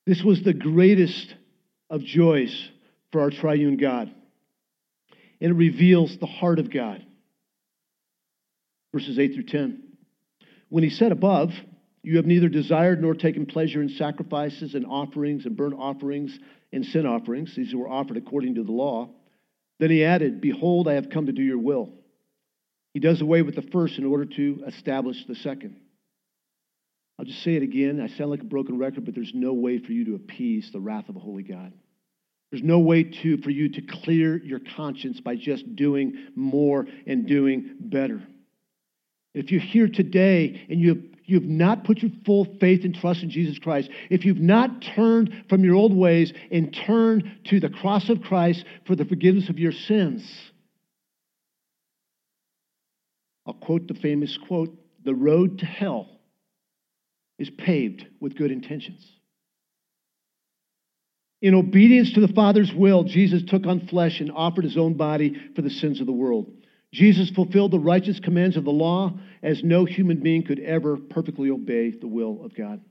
[0.05, 1.35] This was the greatest
[1.89, 2.69] of joys
[3.11, 4.13] for our triune God.
[5.41, 7.03] And it reveals the heart of God.
[8.93, 9.83] Verses 8 through 10.
[10.69, 11.51] When he said above,
[12.03, 16.37] You have neither desired nor taken pleasure in sacrifices and offerings and burnt offerings
[16.71, 17.55] and sin offerings.
[17.55, 19.09] These were offered according to the law.
[19.79, 21.91] Then he added, Behold, I have come to do your will.
[22.93, 25.77] He does away with the first in order to establish the second.
[27.17, 28.01] I'll just say it again.
[28.01, 30.79] I sound like a broken record, but there's no way for you to appease the
[30.79, 31.73] wrath of a holy God.
[32.51, 37.25] There's no way to, for you to clear your conscience by just doing more and
[37.25, 38.21] doing better.
[39.33, 43.29] If you're here today and you you've not put your full faith and trust in
[43.29, 48.09] Jesus Christ, if you've not turned from your old ways and turned to the cross
[48.09, 50.29] of Christ for the forgiveness of your sins,
[53.45, 56.09] I'll quote the famous quote the road to hell
[57.39, 59.07] is paved with good intentions.
[61.41, 65.35] In obedience to the Father's will, Jesus took on flesh and offered his own body
[65.55, 66.51] for the sins of the world.
[66.93, 71.49] Jesus fulfilled the righteous commands of the law as no human being could ever perfectly
[71.49, 72.81] obey the will of God.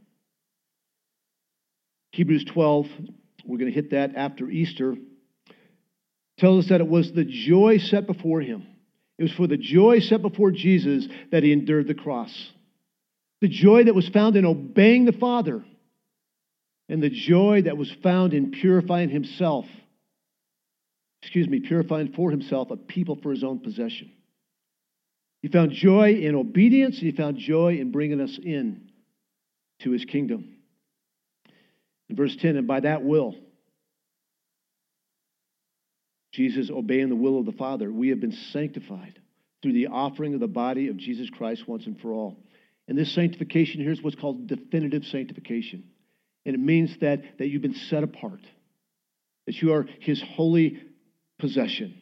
[2.13, 2.87] Hebrews 12,
[3.45, 4.97] we're going to hit that after Easter,
[6.39, 8.67] tells us that it was the joy set before him.
[9.19, 12.33] It was for the joy set before Jesus that he endured the cross
[13.41, 15.65] the joy that was found in obeying the Father,
[16.91, 19.65] and the joy that was found in purifying himself,
[21.23, 24.11] excuse me, purifying for himself a people for his own possession.
[25.41, 28.91] He found joy in obedience, and he found joy in bringing us in
[29.83, 30.57] to his kingdom.
[32.09, 33.37] In verse 10, and by that will,
[36.33, 39.21] Jesus obeying the will of the Father, we have been sanctified
[39.63, 42.37] through the offering of the body of Jesus Christ once and for all.
[42.89, 45.85] And this sanctification here is what's called definitive sanctification.
[46.45, 48.41] And it means that, that you've been set apart,
[49.47, 50.83] that you are his holy
[51.39, 52.01] possession.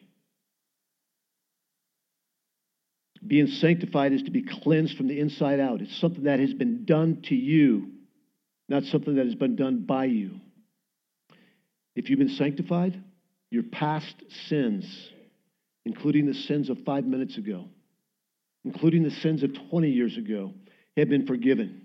[3.25, 5.81] Being sanctified is to be cleansed from the inside out.
[5.81, 7.91] It's something that has been done to you,
[8.69, 10.39] not something that has been done by you.
[11.95, 13.03] If you've been sanctified,
[13.51, 14.15] your past
[14.47, 14.85] sins,
[15.85, 17.65] including the sins of five minutes ago,
[18.63, 20.53] including the sins of 20 years ago,
[20.95, 21.78] have been forgiven.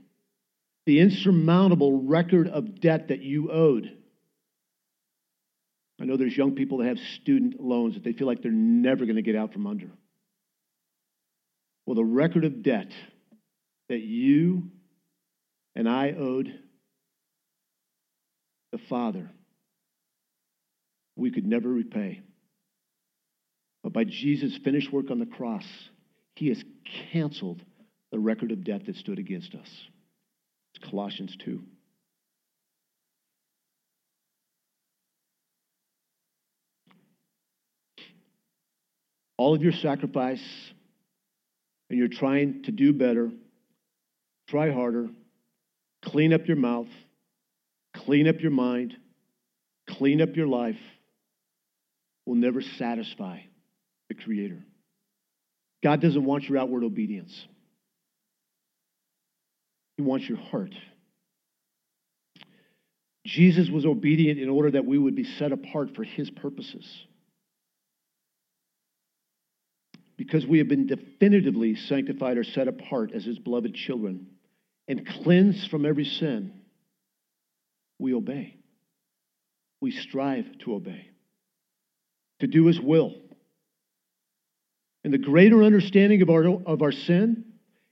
[0.86, 3.90] The insurmountable record of debt that you owed.
[6.00, 9.06] I know there's young people that have student loans that they feel like they're never
[9.06, 9.90] going to get out from under.
[11.86, 12.92] Well, the record of debt
[13.88, 14.70] that you
[15.76, 16.52] and I owed
[18.72, 19.30] the Father,
[21.16, 22.22] we could never repay.
[23.82, 25.64] But by Jesus' finished work on the cross,
[26.34, 26.62] He has
[27.12, 27.62] canceled
[28.10, 29.68] the record of debt that stood against us.
[30.74, 31.60] It's Colossians 2.
[39.36, 40.42] All of your sacrifice,
[41.90, 43.30] and you're trying to do better,
[44.48, 45.08] try harder,
[46.04, 46.88] clean up your mouth,
[47.94, 48.96] clean up your mind,
[49.88, 50.78] clean up your life,
[52.26, 53.40] will never satisfy
[54.08, 54.64] the Creator.
[55.82, 57.46] God doesn't want your outward obedience.
[59.96, 60.74] He wants your heart.
[63.26, 66.86] Jesus was obedient in order that we would be set apart for his purposes.
[70.16, 74.26] because we have been definitively sanctified or set apart as his beloved children
[74.86, 76.52] and cleansed from every sin,
[77.98, 78.56] we obey.
[79.80, 81.08] We strive to obey,
[82.40, 83.14] to do his will.
[85.02, 87.44] And the greater understanding of our, of our sin,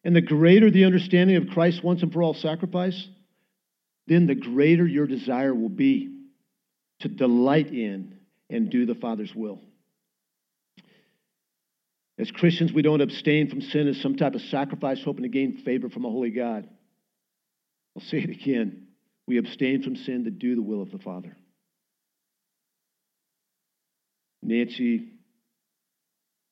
[0.04, 3.08] and the greater the understanding of Christ's once and for all sacrifice,
[4.06, 6.12] then the greater your desire will be
[7.00, 8.18] to delight in
[8.50, 9.60] and do the Father's will.
[12.18, 15.62] As Christians, we don't abstain from sin as some type of sacrifice, hoping to gain
[15.64, 16.68] favor from a holy God.
[17.96, 18.88] I'll say it again.
[19.26, 21.36] We abstain from sin to do the will of the Father.
[24.42, 25.08] Nancy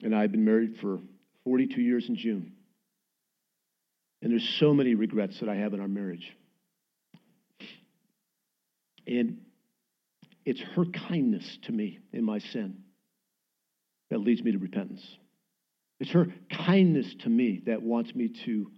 [0.02, 1.00] and I have been married for
[1.44, 2.52] 42 years in June.
[4.22, 6.36] And there's so many regrets that I have in our marriage.
[9.06, 9.38] And
[10.44, 12.78] it's her kindness to me in my sin
[14.10, 15.04] that leads me to repentance.
[15.98, 18.70] It's her kindness to me that wants me to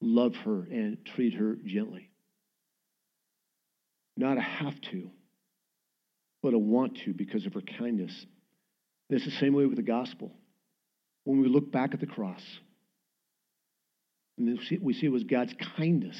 [0.00, 2.10] love her and treat her gently.
[4.16, 5.10] Not a have to,
[6.42, 8.26] but a want to because of her kindness.
[9.08, 10.32] And it's the same way with the gospel.
[11.24, 12.42] When we look back at the cross,
[14.38, 16.18] and we see it was God's kindness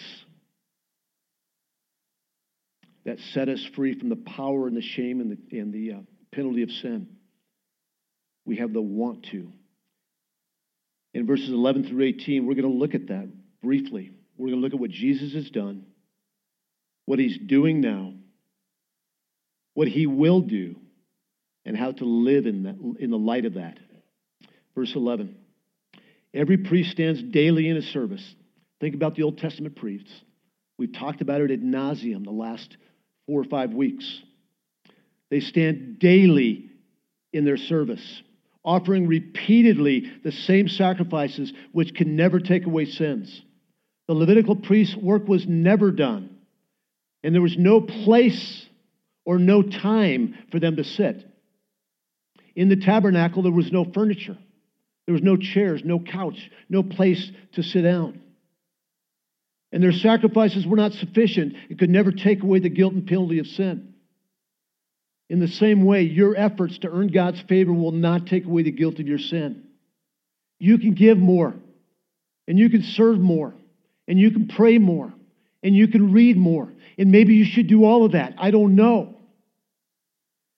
[3.04, 6.00] that set us free from the power and the shame and the, and the uh,
[6.32, 7.08] penalty of sin.
[8.44, 9.52] We have the want to
[11.16, 13.30] in verses 11 through 18, we're going to look at that
[13.62, 14.12] briefly.
[14.36, 15.86] We're going to look at what Jesus has done,
[17.06, 18.12] what he's doing now,
[19.72, 20.76] what he will do,
[21.64, 23.78] and how to live in, that, in the light of that.
[24.74, 25.36] Verse 11
[26.36, 28.22] Every priest stands daily in his service.
[28.80, 30.12] Think about the Old Testament priests.
[30.78, 32.76] We've talked about it ad nauseum the last
[33.26, 34.22] four or five weeks.
[35.30, 36.70] They stand daily
[37.32, 38.22] in their service
[38.66, 43.40] offering repeatedly the same sacrifices which can never take away sins.
[44.08, 46.36] The Levitical priest's work was never done,
[47.22, 48.66] and there was no place
[49.24, 51.24] or no time for them to sit.
[52.56, 54.36] In the tabernacle, there was no furniture,
[55.06, 58.20] there was no chairs, no couch, no place to sit down.
[59.72, 61.54] And their sacrifices were not sufficient.
[61.70, 63.94] It could never take away the guilt and penalty of sin.
[65.28, 68.70] In the same way, your efforts to earn God's favor will not take away the
[68.70, 69.64] guilt of your sin.
[70.58, 71.54] You can give more,
[72.46, 73.54] and you can serve more,
[74.06, 75.12] and you can pray more,
[75.62, 76.72] and you can read more.
[76.96, 78.34] And maybe you should do all of that.
[78.38, 79.15] I don't know.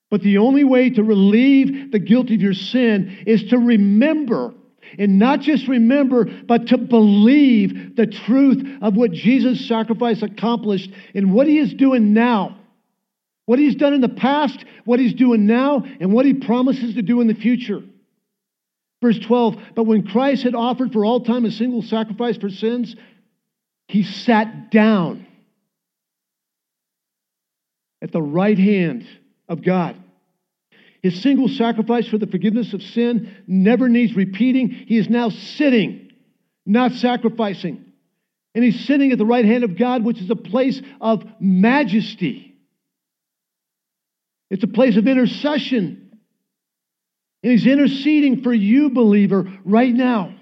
[0.09, 4.53] But the only way to relieve the guilt of your sin is to remember,
[4.97, 11.31] and not just remember, but to believe the truth of what Jesus' sacrifice accomplished and
[11.31, 12.57] what he is doing now.
[13.45, 17.01] What he's done in the past, what he's doing now, and what he promises to
[17.01, 17.81] do in the future.
[19.01, 22.95] Verse 12, but when Christ had offered for all time a single sacrifice for sins,
[23.87, 25.25] he sat down
[28.01, 29.07] at the right hand
[29.49, 30.01] of God.
[31.01, 34.69] His single sacrifice for the forgiveness of sin never needs repeating.
[34.69, 36.11] He is now sitting,
[36.65, 37.85] not sacrificing.
[38.53, 42.57] And he's sitting at the right hand of God, which is a place of majesty.
[44.49, 46.19] It's a place of intercession.
[47.43, 50.35] And he's interceding for you, believer, right now.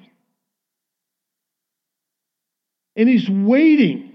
[2.96, 4.14] And he's waiting,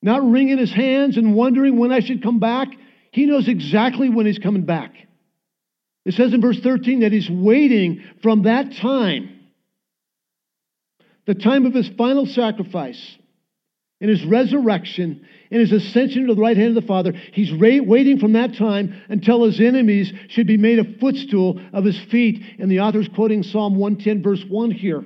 [0.00, 2.68] not wringing his hands and wondering when I should come back.
[3.10, 4.94] He knows exactly when he's coming back.
[6.04, 9.40] It says in verse 13 that he's waiting from that time,
[11.26, 13.16] the time of his final sacrifice,
[14.00, 18.18] in his resurrection, in his ascension to the right hand of the Father, he's waiting
[18.18, 22.42] from that time until his enemies should be made a footstool of his feet.
[22.58, 25.04] And the author's quoting Psalm 110, verse 1 here.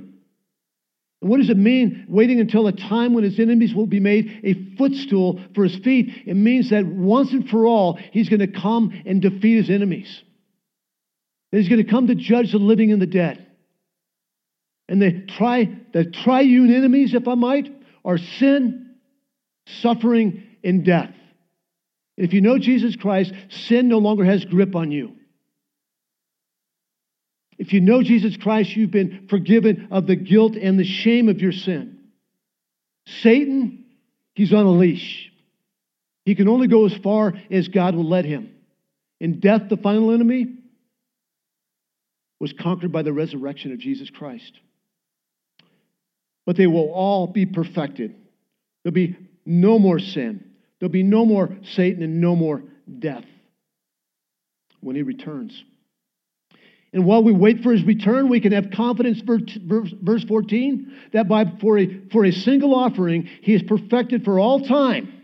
[1.23, 4.77] What does it mean, waiting until a time when his enemies will be made a
[4.77, 6.11] footstool for his feet?
[6.27, 10.23] It means that once and for all, he's going to come and defeat his enemies.
[11.53, 13.47] That he's going to come to judge the living and the dead.
[14.89, 17.73] And the, tri, the triune enemies, if I might,
[18.05, 18.97] are sin,
[19.81, 21.15] suffering, and death.
[22.17, 25.13] If you know Jesus Christ, sin no longer has grip on you.
[27.63, 31.41] If you know Jesus Christ, you've been forgiven of the guilt and the shame of
[31.41, 31.97] your sin.
[33.07, 33.85] Satan,
[34.35, 35.31] he's on a leash.
[36.25, 38.53] He can only go as far as God will let him.
[39.21, 40.57] And death, the final enemy
[42.41, 44.59] was conquered by the resurrection of Jesus Christ.
[46.45, 48.17] But they will all be perfected.
[48.83, 50.51] There'll be no more sin.
[50.81, 52.65] There'll be no more Satan and no more
[52.99, 53.25] death
[54.81, 55.63] when he returns.
[56.93, 61.47] And while we wait for his return, we can have confidence, verse 14, that by,
[61.61, 65.23] for, a, for a single offering, he is perfected for all time.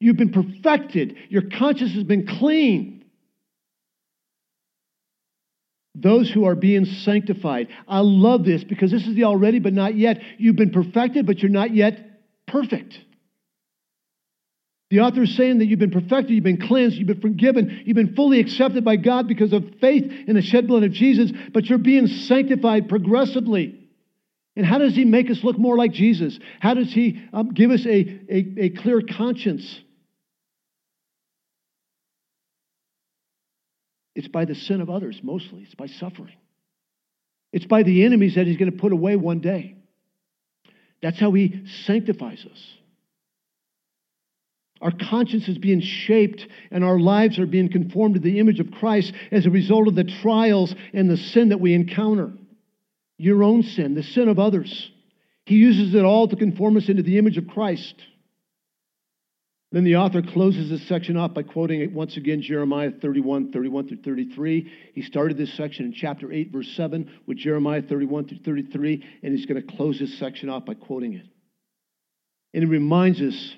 [0.00, 1.16] You've been perfected.
[1.28, 3.04] Your conscience has been clean.
[5.94, 7.68] Those who are being sanctified.
[7.88, 10.22] I love this because this is the already but not yet.
[10.38, 11.98] You've been perfected, but you're not yet
[12.46, 12.98] perfect.
[14.90, 17.96] The author is saying that you've been perfected, you've been cleansed, you've been forgiven, you've
[17.96, 21.64] been fully accepted by God because of faith in the shed blood of Jesus, but
[21.64, 23.88] you're being sanctified progressively.
[24.54, 26.38] And how does He make us look more like Jesus?
[26.60, 29.80] How does He um, give us a, a, a clear conscience?
[34.14, 35.62] It's by the sin of others, mostly.
[35.64, 36.32] It's by suffering.
[37.52, 39.74] It's by the enemies that He's going to put away one day.
[41.02, 42.76] That's how He sanctifies us.
[44.86, 48.70] Our conscience is being shaped and our lives are being conformed to the image of
[48.70, 52.30] Christ as a result of the trials and the sin that we encounter.
[53.18, 54.92] Your own sin, the sin of others.
[55.44, 57.96] He uses it all to conform us into the image of Christ.
[59.72, 64.02] Then the author closes this section off by quoting once again Jeremiah 31, 31 through
[64.04, 64.70] 33.
[64.94, 69.36] He started this section in chapter 8, verse 7 with Jeremiah 31 through 33, and
[69.36, 71.26] he's going to close this section off by quoting it.
[72.54, 73.56] And it reminds us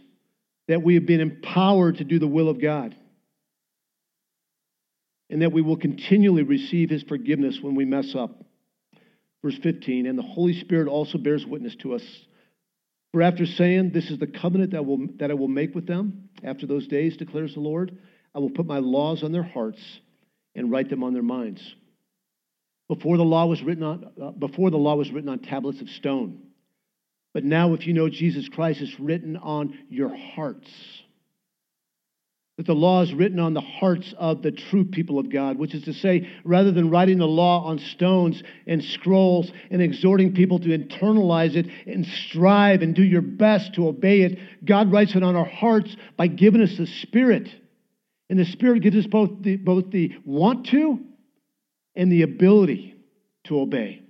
[0.68, 2.94] that we have been empowered to do the will of God,
[5.30, 8.44] and that we will continually receive His forgiveness when we mess up.
[9.42, 12.02] Verse 15, and the Holy Spirit also bears witness to us.
[13.12, 16.28] For after saying, This is the covenant that, will, that I will make with them
[16.44, 17.96] after those days, declares the Lord,
[18.34, 19.80] I will put my laws on their hearts
[20.54, 21.62] and write them on their minds.
[22.88, 25.88] Before the law was written on, uh, before the law was written on tablets of
[25.90, 26.47] stone
[27.34, 30.70] but now, if you know Jesus Christ, it's written on your hearts.
[32.56, 35.74] That the law is written on the hearts of the true people of God, which
[35.74, 40.58] is to say, rather than writing the law on stones and scrolls and exhorting people
[40.58, 45.22] to internalize it and strive and do your best to obey it, God writes it
[45.22, 47.48] on our hearts by giving us the Spirit.
[48.28, 50.98] And the Spirit gives us both the, both the want to
[51.94, 52.96] and the ability
[53.44, 54.02] to obey.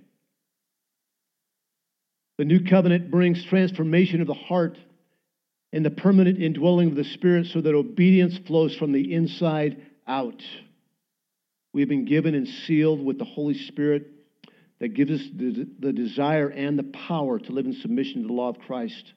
[2.39, 4.77] The new covenant brings transformation of the heart
[5.73, 10.41] and the permanent indwelling of the Spirit so that obedience flows from the inside out.
[11.73, 14.07] We have been given and sealed with the Holy Spirit
[14.79, 18.33] that gives us the, the desire and the power to live in submission to the
[18.33, 19.11] law of Christ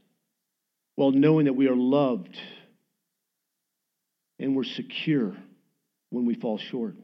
[0.97, 2.37] while knowing that we are loved
[4.41, 5.37] and we're secure
[6.11, 6.97] when we fall short.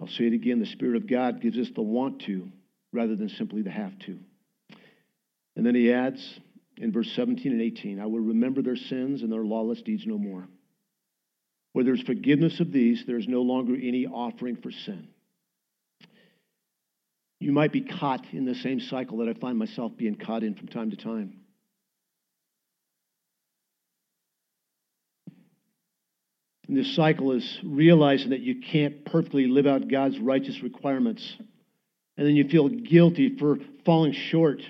[0.00, 2.50] I'll say it again the Spirit of God gives us the want to
[2.92, 4.18] rather than simply the have to.
[5.56, 6.38] And then he adds
[6.76, 10.18] in verse 17 and 18 I will remember their sins and their lawless deeds no
[10.18, 10.46] more.
[11.72, 15.08] Where there's forgiveness of these, there is no longer any offering for sin.
[17.40, 20.54] You might be caught in the same cycle that I find myself being caught in
[20.54, 21.34] from time to time.
[26.66, 31.36] And this cycle is realizing that you can't perfectly live out God's righteous requirements
[32.18, 34.60] and then you feel guilty for falling short.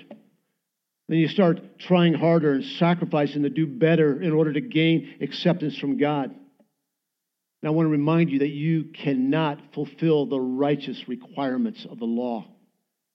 [1.07, 5.75] Then you start trying harder and sacrificing to do better in order to gain acceptance
[5.77, 6.29] from God.
[6.29, 12.05] And I want to remind you that you cannot fulfill the righteous requirements of the
[12.05, 12.45] law.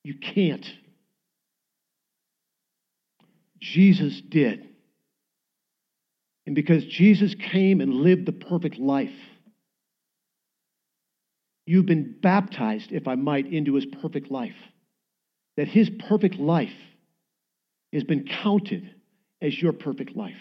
[0.03, 0.67] You can't.
[3.61, 4.69] Jesus did.
[6.45, 9.15] And because Jesus came and lived the perfect life,
[11.67, 14.57] You've been baptized, if I might, into his perfect life.
[15.57, 16.73] That his perfect life
[17.93, 18.91] has been counted
[19.41, 20.35] as your perfect life.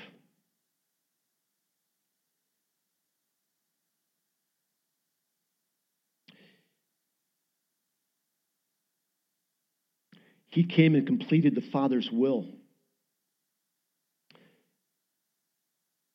[10.53, 12.47] He came and completed the Father's will.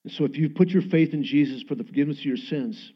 [0.04, 2.92] And so, if you put your faith in Jesus for the forgiveness of your sins,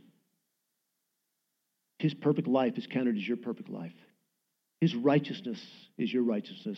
[2.03, 3.94] his perfect life is counted as your perfect life.
[4.80, 5.64] His righteousness
[5.96, 6.76] is your righteousness.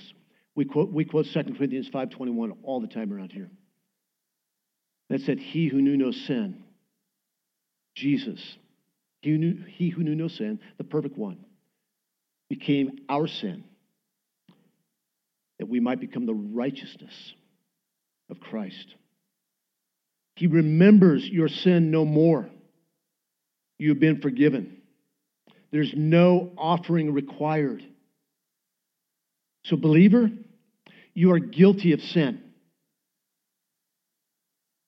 [0.54, 3.50] We quote, we quote 2 Corinthians 5.21 all the time around here.
[5.08, 6.62] That said, he who knew no sin,
[7.94, 8.38] Jesus,
[9.22, 11.38] he who knew, he who knew no sin, the perfect one,
[12.50, 13.64] became our sin,
[15.58, 17.32] that we might become the righteousness
[18.30, 18.94] of Christ.
[20.36, 22.50] He remembers your sin no more.
[23.78, 24.82] You have been forgiven.
[25.74, 27.84] There's no offering required.
[29.64, 30.30] So, believer,
[31.14, 32.40] you are guilty of sin.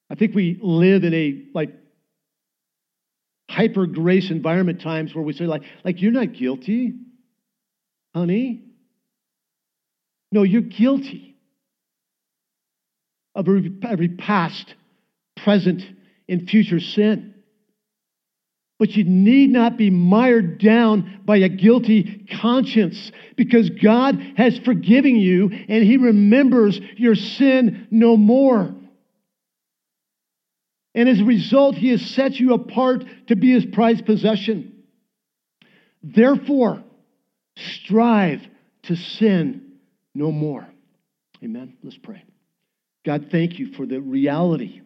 [0.09, 1.71] I think we live in a like
[3.51, 6.95] hyper grace environment times where we say, like, like, you're not guilty,
[8.15, 8.63] honey.
[10.31, 11.37] No, you're guilty
[13.35, 13.49] of
[13.83, 14.73] every past,
[15.37, 15.83] present,
[16.29, 17.35] and future sin.
[18.79, 25.17] But you need not be mired down by a guilty conscience because God has forgiven
[25.17, 28.75] you and He remembers your sin no more.
[30.95, 34.85] And as a result, He has set you apart to be His prized possession.
[36.03, 36.85] Therefore,
[37.57, 38.47] strive
[38.85, 39.73] to sin
[40.15, 40.67] no more.
[41.43, 41.77] Amen.
[41.83, 42.23] Let's pray.
[43.05, 44.83] God, thank you for the reality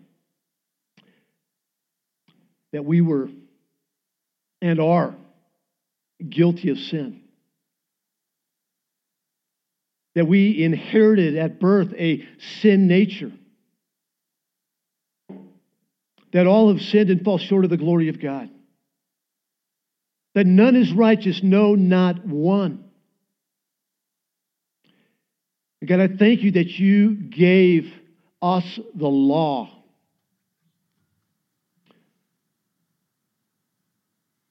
[2.73, 3.29] that we were
[4.61, 5.15] and are
[6.29, 7.23] guilty of sin.
[10.15, 12.27] That we inherited at birth a
[12.61, 13.33] sin nature.
[16.33, 18.51] That all have sinned and fall short of the glory of God.
[20.35, 22.85] That none is righteous, no, not one.
[25.85, 27.93] God, I thank you that you gave
[28.43, 29.80] us the law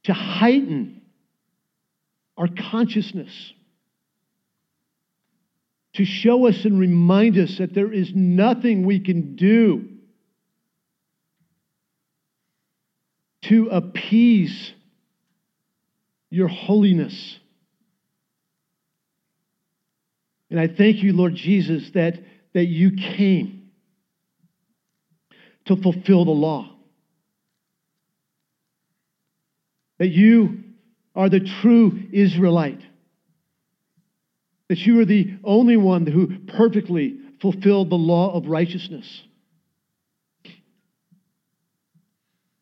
[0.09, 1.03] to heighten
[2.35, 3.53] our consciousness,
[5.93, 9.87] to show us and remind us that there is nothing we can do
[13.43, 14.73] to appease
[16.31, 17.37] your holiness.
[20.49, 22.15] And I thank you, Lord Jesus, that,
[22.55, 23.69] that you came
[25.65, 26.78] to fulfill the law.
[29.99, 30.63] That you
[31.15, 32.81] are the true Israelite,
[34.69, 39.23] that you are the only one who perfectly fulfilled the law of righteousness.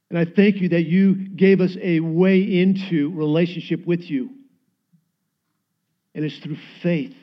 [0.09, 4.29] And I thank you that you gave us a way into relationship with you.
[6.15, 7.15] And it's through faith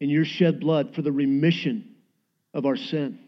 [0.00, 1.94] in your shed blood for the remission
[2.52, 3.20] of our sin.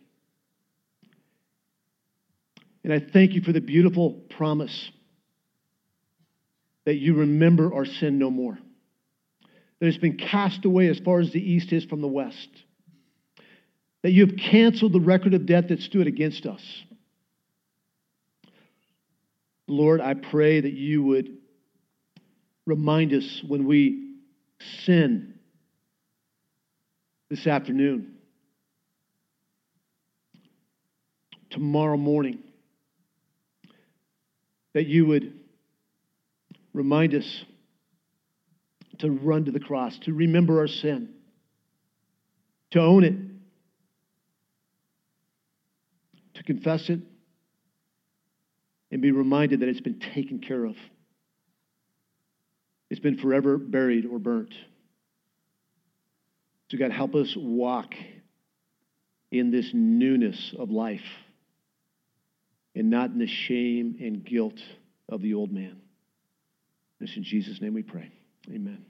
[2.83, 4.91] And I thank you for the beautiful promise
[6.87, 8.59] that you remember our sin no more.
[9.79, 12.49] That it's been cast away as far as the east is from the west.
[14.03, 16.63] That you have canceled the record of debt that stood against us.
[19.67, 21.37] Lord, I pray that you would
[22.67, 24.17] remind us when we
[24.85, 25.39] sin
[27.29, 28.17] this afternoon,
[31.51, 32.43] tomorrow morning
[34.73, 35.33] that you would
[36.73, 37.45] remind us
[38.99, 41.11] to run to the cross, to remember our sin,
[42.71, 43.15] to own it,
[46.35, 47.01] to confess it,
[48.93, 50.77] and be reminded that it's been taken care of.
[52.91, 54.53] It's been forever buried or burnt.
[56.71, 57.95] So, God, help us walk
[59.31, 61.01] in this newness of life
[62.75, 64.61] and not in the shame and guilt
[65.09, 65.81] of the old man.
[67.01, 68.11] This in Jesus' name we pray.
[68.49, 68.85] Amen.